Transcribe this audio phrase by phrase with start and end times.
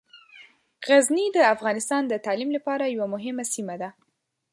[0.89, 3.89] غزني د افغانستان د تعلیم لپاره یوه مهمه سیمه ده.